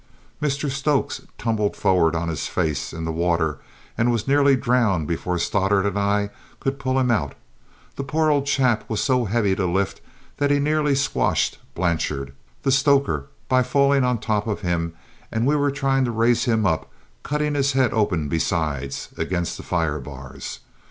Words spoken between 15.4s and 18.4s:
we were trying to raise him up, cutting his head open